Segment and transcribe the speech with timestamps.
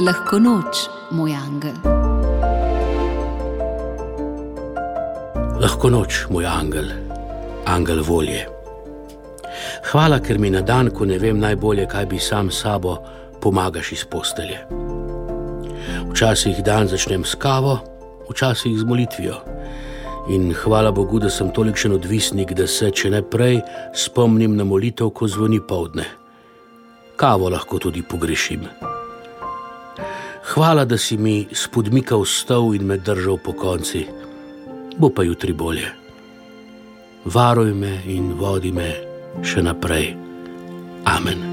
[0.00, 1.74] Lahko noč, moj angel.
[5.60, 6.88] Lahko noč, moj angel,
[7.68, 8.46] angel volje.
[9.90, 12.96] Hvala, ker mi na dan, ko ne vem najbolje, kaj bi sam sabo,
[13.40, 14.64] pomagaš iz postelje.
[16.08, 17.76] Včasih dan začnem s kavo,
[18.30, 19.44] včasih z molitvijo.
[20.32, 23.60] In hvala Bogu, da sem tolikšen odvisnik, da se, če ne prej,
[23.92, 26.08] spomnim na molitev, ko zvoni povdne.
[27.20, 28.64] Kavo lahko tudi pogrešim.
[30.54, 34.04] Hvala, da si mi spodmikal stol in me držal po konci,
[34.98, 35.88] bo pa jutri bolje.
[37.24, 38.90] Varuj me in vodi me
[39.40, 40.12] še naprej.
[41.08, 41.51] Amen.